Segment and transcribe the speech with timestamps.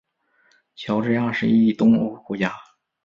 [0.73, 2.51] 乔治亚是一东欧国家。